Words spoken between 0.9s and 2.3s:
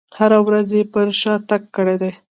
پر شا تګ کړی دی.